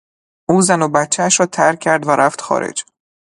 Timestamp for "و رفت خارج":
2.07-2.85